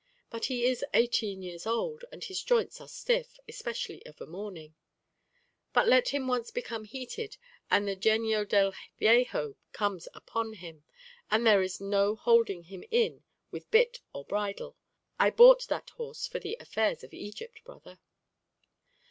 [0.31, 4.73] But he is eighteen years old, and his joints are stiff, especially of a morning;
[5.73, 7.37] but let him once become heated,
[7.69, 10.83] and the genio del viejo comes upon him,
[11.29, 14.75] and there is no holding him in with bit or bridle.
[15.19, 17.99] I bought that horse for the affairs of Egypt, brother."